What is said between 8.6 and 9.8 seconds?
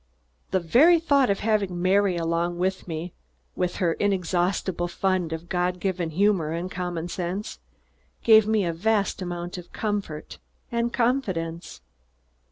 a vast amount of